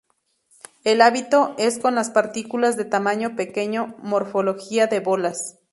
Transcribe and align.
El 0.83 0.99
hábito 1.03 1.53
es 1.59 1.77
con 1.77 1.93
las 1.93 2.09
partículas 2.09 2.75
de 2.75 2.85
tamaño 2.85 3.35
pequeño 3.35 3.93
morfología 3.99 4.87
de 4.87 4.99
bolas. 4.99 5.59